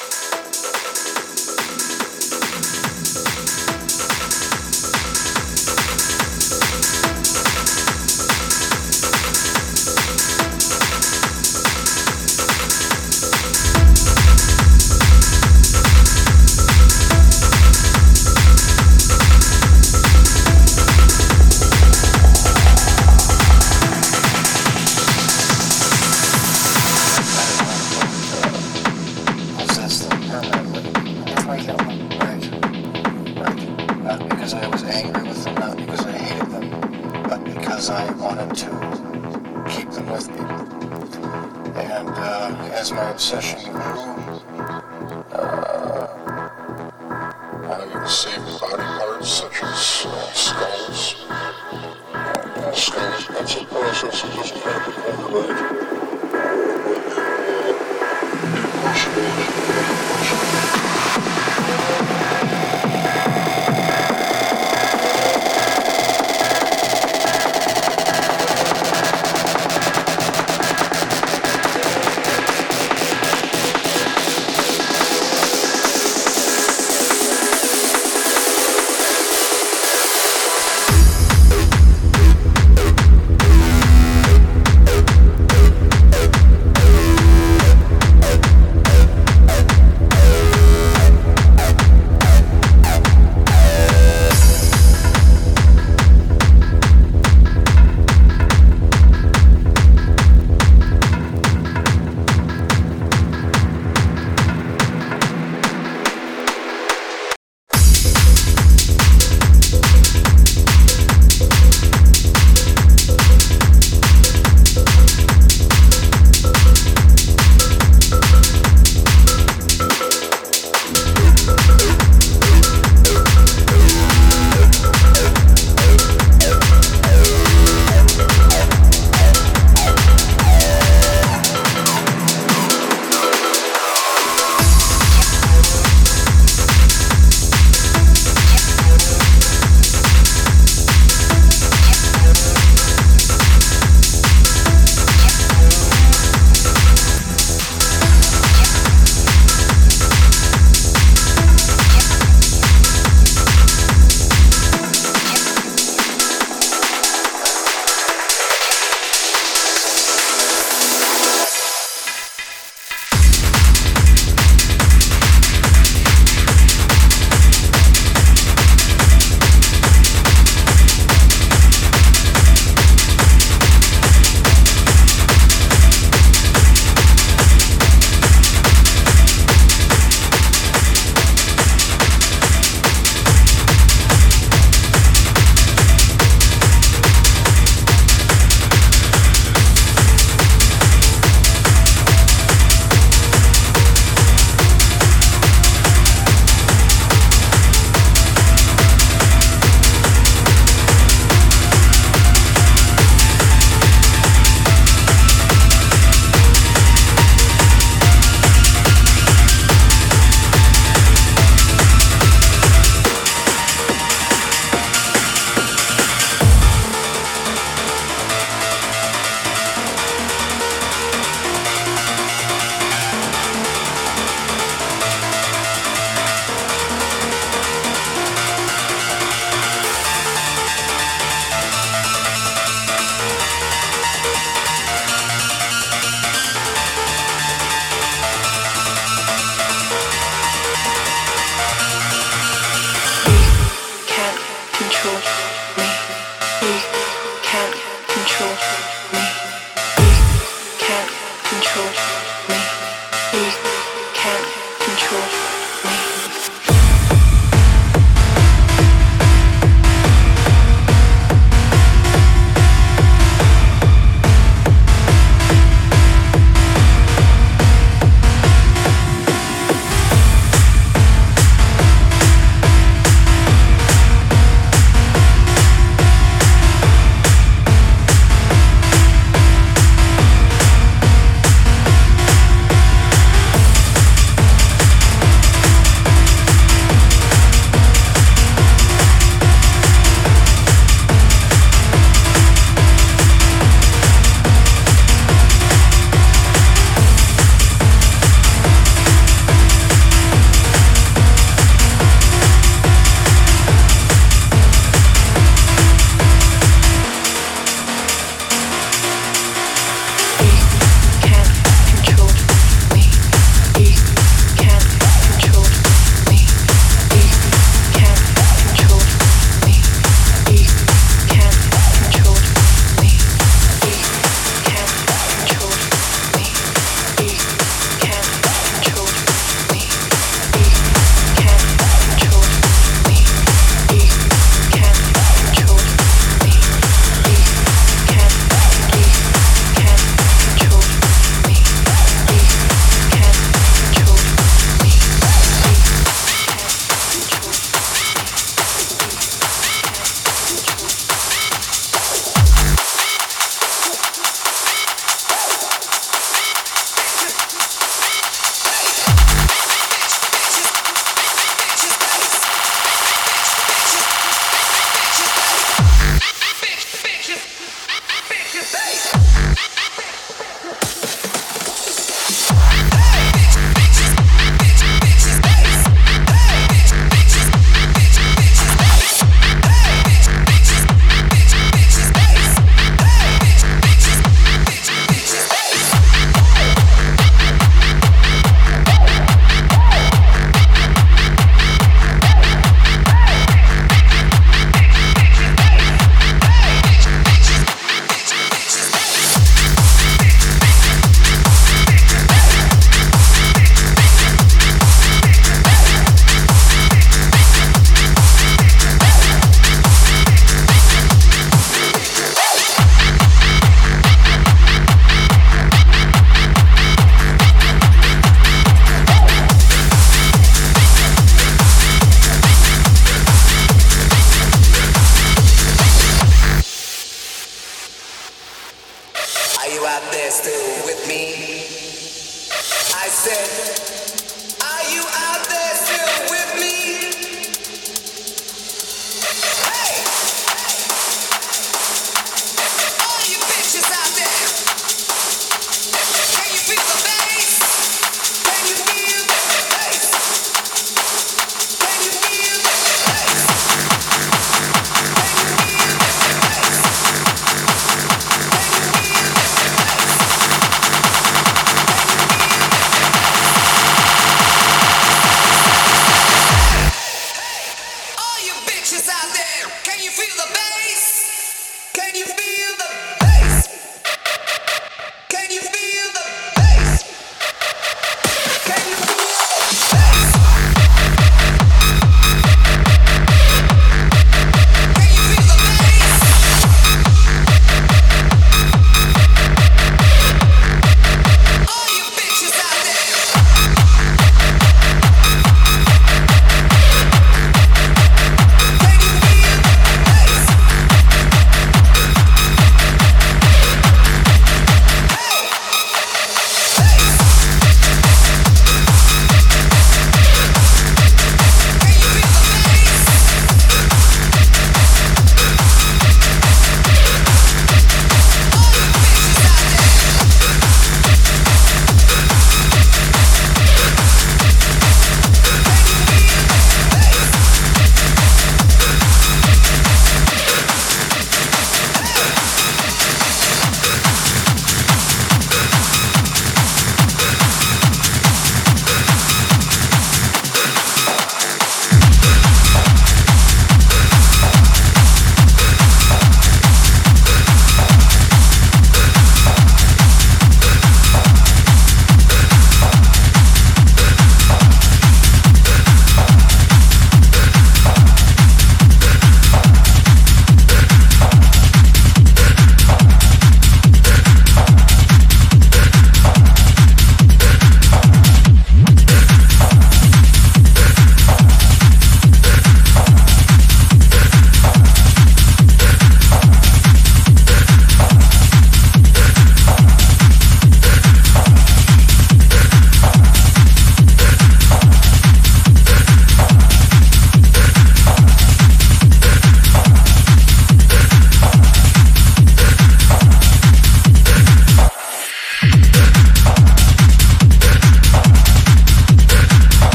[0.00, 0.40] Thank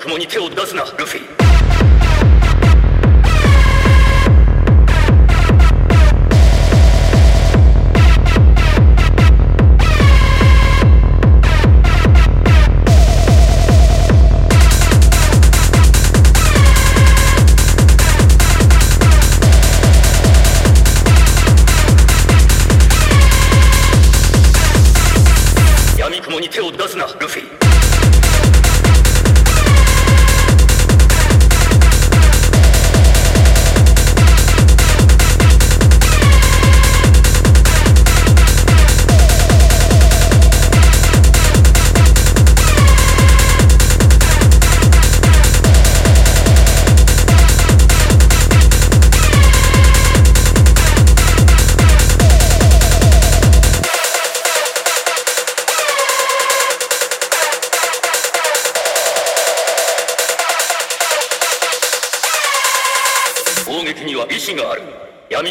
[0.00, 1.39] 雲に手を出すなルフィ。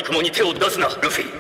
[0.10, 1.39] 雲に手を出すなルフィ。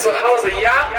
[0.00, 0.10] zu
[0.44, 0.97] it, yeah?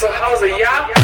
[0.00, 0.99] so how's the yacht?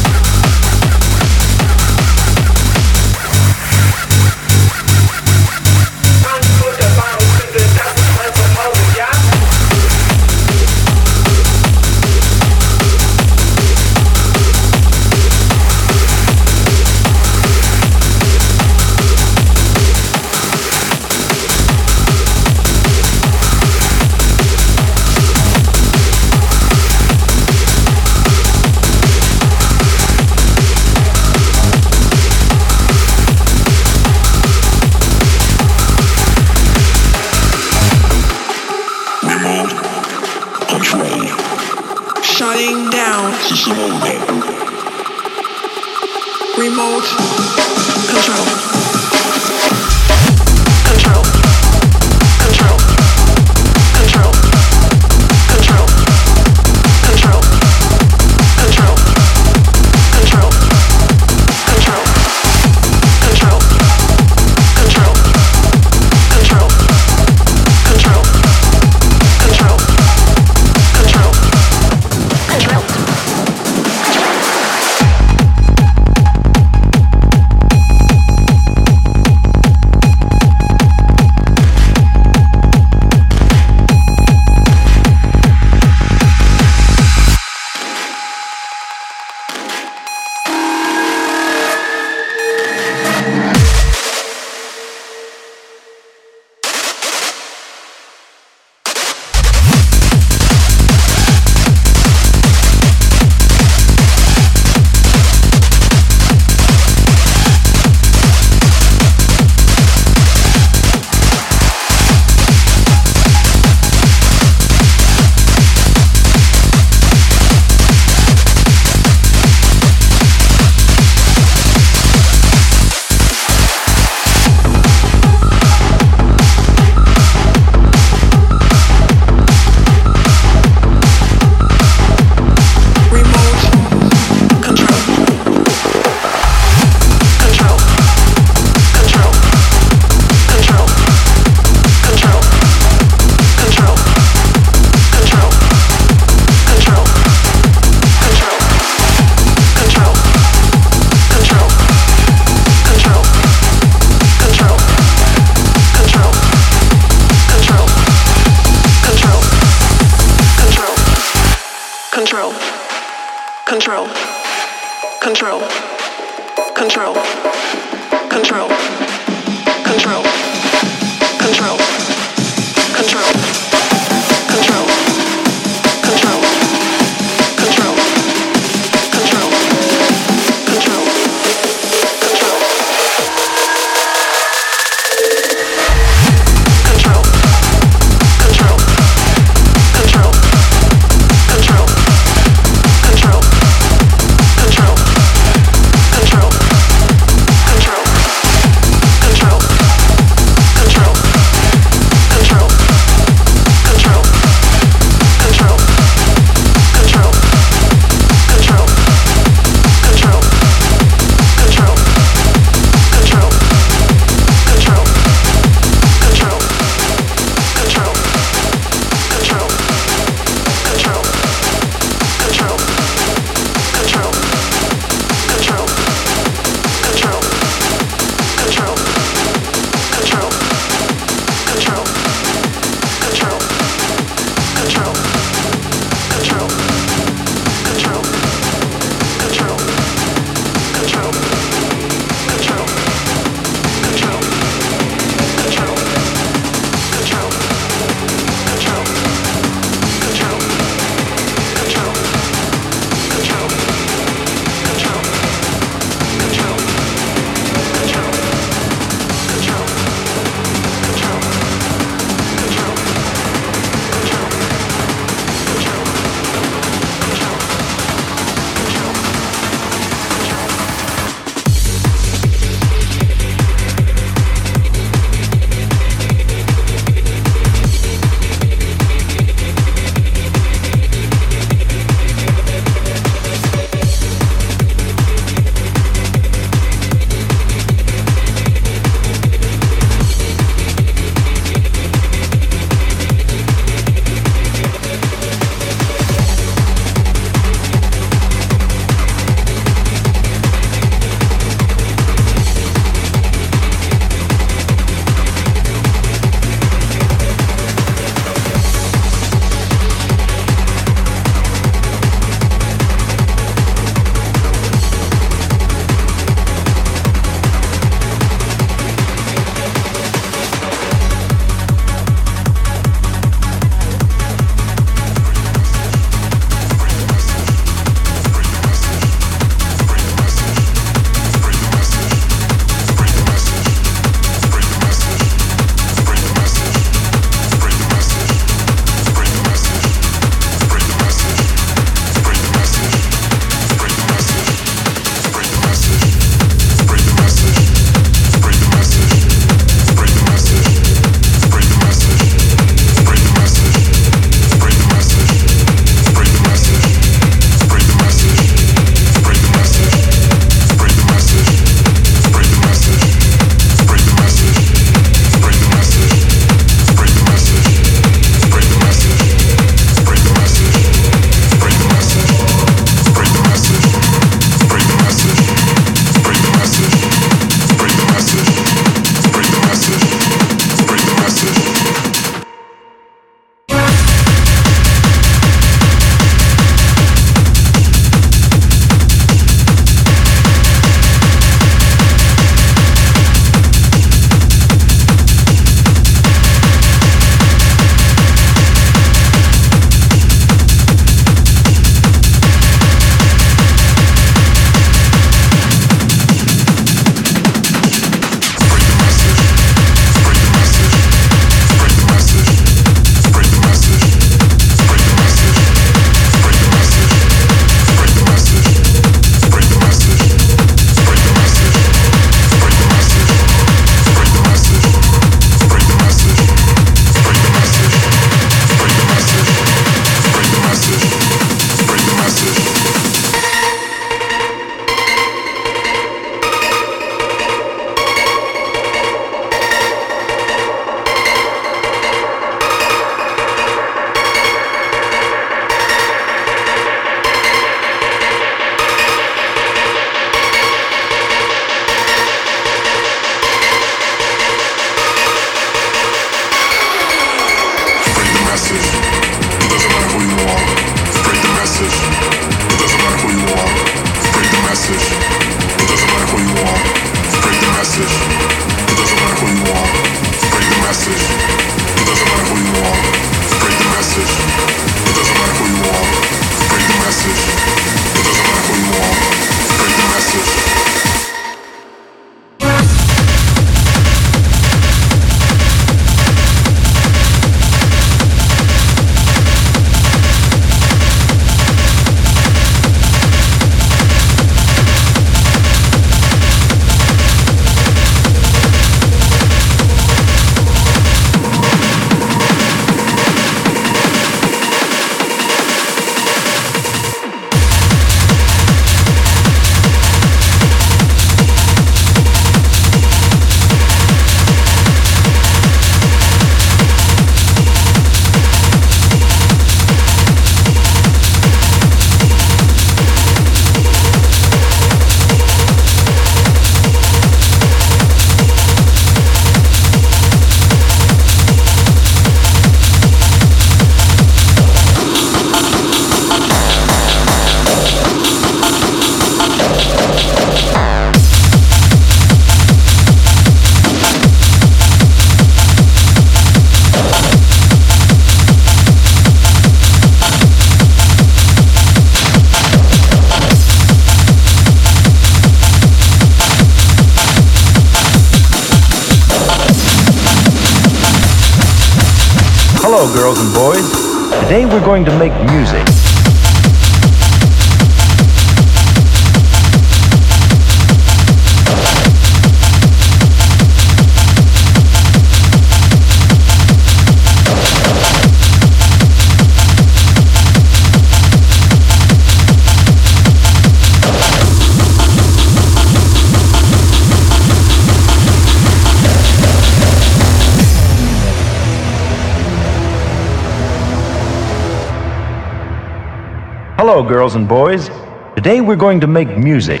[597.22, 598.08] Girls and boys.
[598.56, 600.00] Today we're going to make music.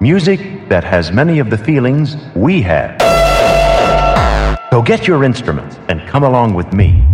[0.00, 3.00] Music that has many of the feelings we have.
[4.70, 7.04] So get your instruments and come along with me.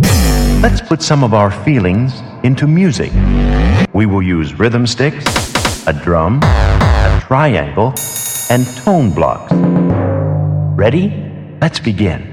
[0.61, 3.11] Let's put some of our feelings into music.
[3.93, 5.25] We will use rhythm sticks,
[5.87, 7.93] a drum, a triangle,
[8.49, 9.53] and tone blocks.
[10.77, 11.31] Ready?
[11.61, 12.30] Let's begin.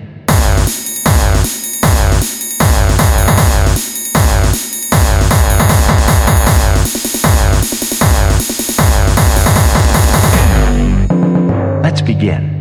[12.09, 12.57] Begin.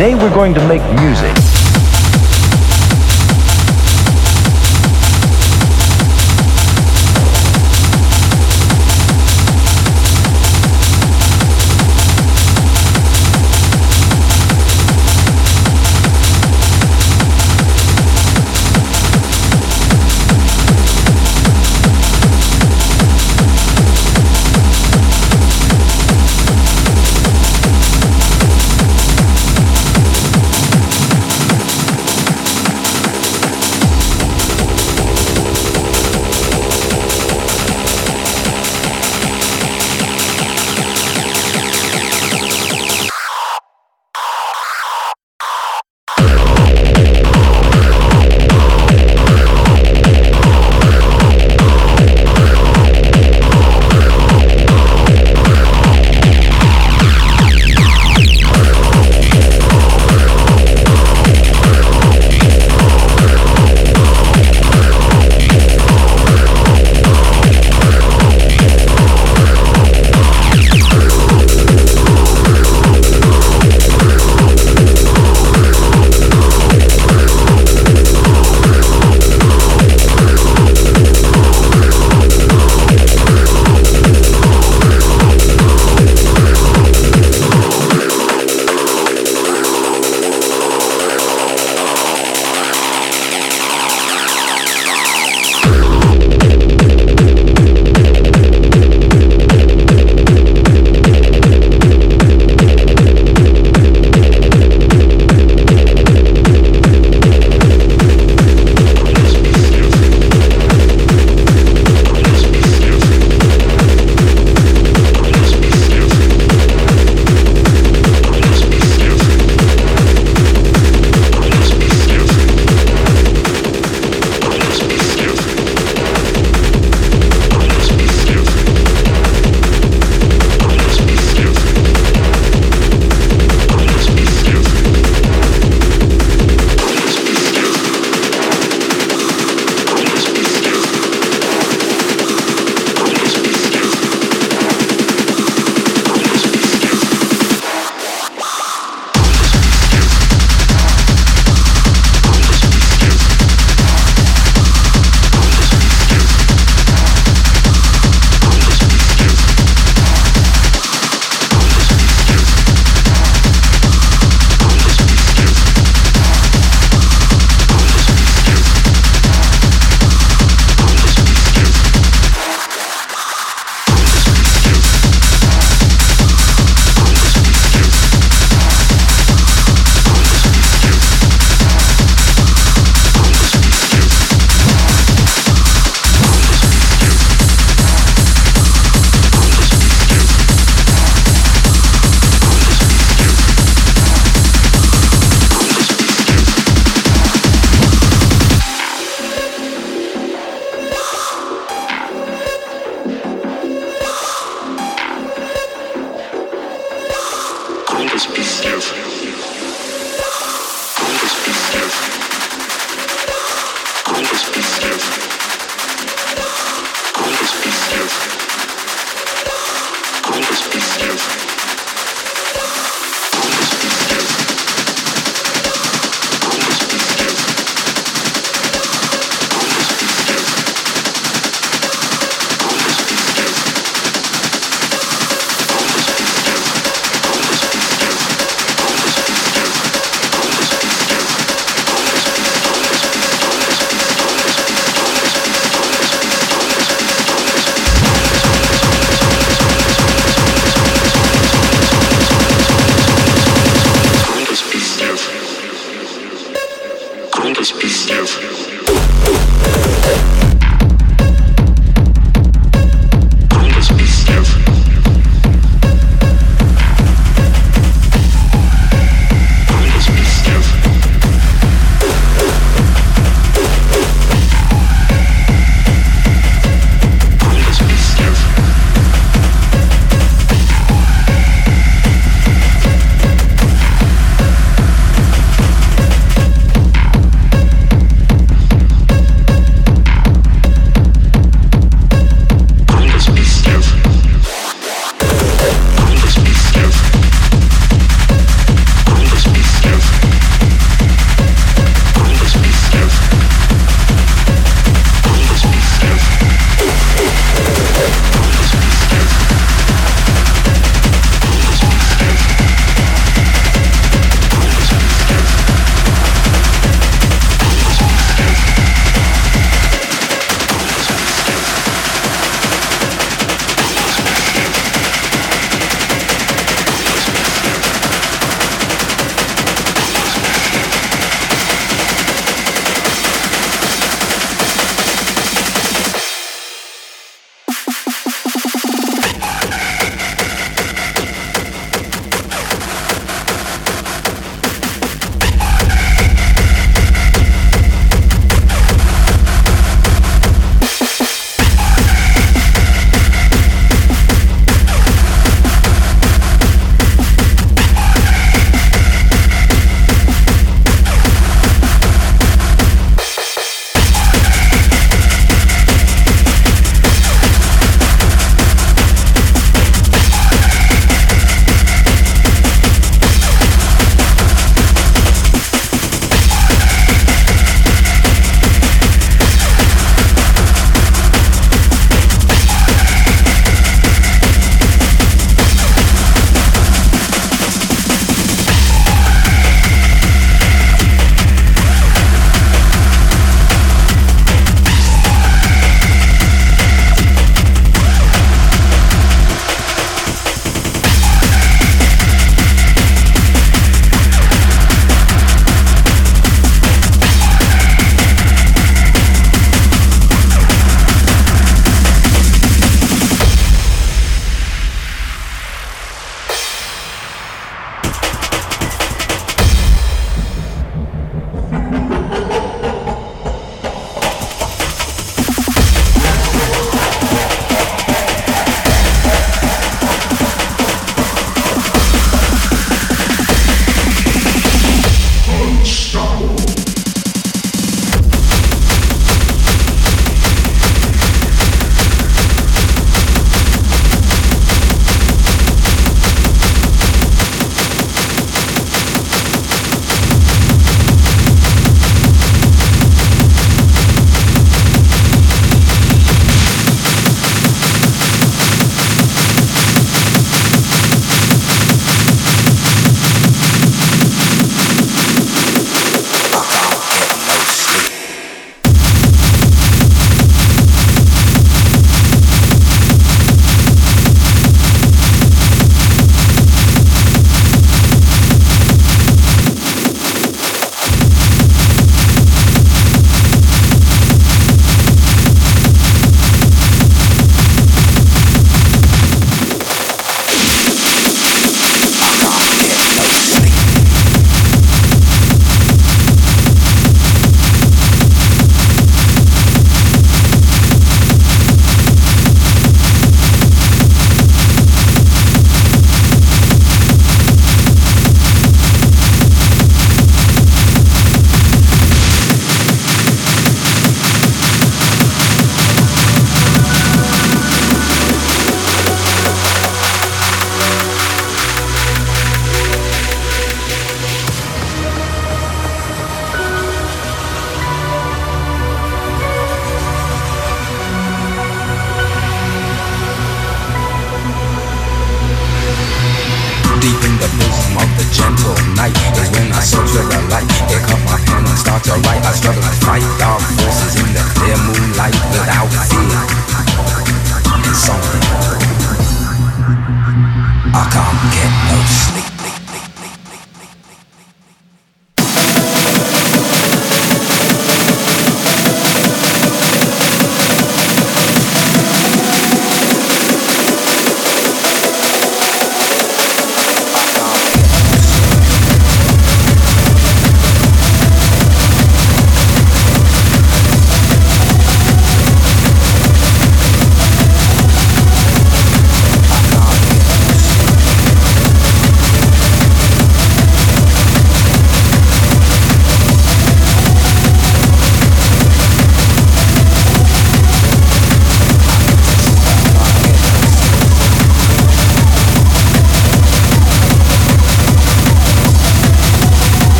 [0.00, 1.49] Today we're going to make music.